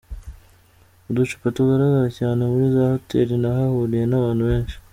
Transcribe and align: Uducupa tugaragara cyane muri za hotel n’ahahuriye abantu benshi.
Uducupa 1.09 1.47
tugaragara 1.55 2.09
cyane 2.19 2.41
muri 2.51 2.65
za 2.75 2.83
hotel 2.93 3.29
n’ahahuriye 3.41 4.05
abantu 4.19 4.43
benshi. 4.49 4.75